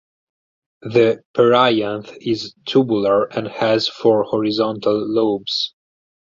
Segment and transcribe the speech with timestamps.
[0.81, 5.75] The perianth is tubular and has four horizontal lobes.